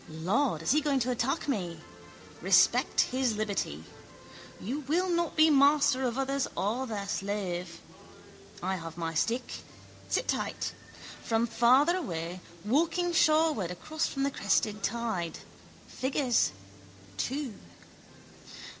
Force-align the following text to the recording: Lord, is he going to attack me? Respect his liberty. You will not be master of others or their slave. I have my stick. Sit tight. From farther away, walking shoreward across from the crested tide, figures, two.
Lord, 0.09 0.63
is 0.63 0.71
he 0.71 0.81
going 0.81 0.99
to 1.01 1.11
attack 1.11 1.47
me? 1.47 1.79
Respect 2.41 3.01
his 3.01 3.35
liberty. 3.37 3.83
You 4.59 4.79
will 4.79 5.07
not 5.07 5.35
be 5.35 5.51
master 5.51 6.01
of 6.07 6.17
others 6.17 6.47
or 6.57 6.87
their 6.87 7.07
slave. 7.07 7.79
I 8.63 8.77
have 8.77 8.97
my 8.97 9.13
stick. 9.13 9.57
Sit 10.09 10.27
tight. 10.27 10.73
From 11.21 11.45
farther 11.45 11.95
away, 11.97 12.41
walking 12.65 13.13
shoreward 13.13 13.69
across 13.69 14.07
from 14.07 14.23
the 14.23 14.31
crested 14.31 14.81
tide, 14.81 15.37
figures, 15.87 16.51
two. 17.17 17.53